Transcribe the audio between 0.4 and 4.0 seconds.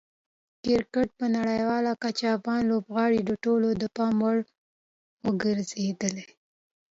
د کرکټ په نړیواله کچه افغان لوبغاړي د ټولو د